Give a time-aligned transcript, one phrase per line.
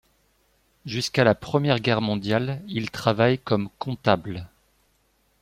[0.87, 4.47] Jusqu’à la Première Guerre mondiale, il travaille comme comptable.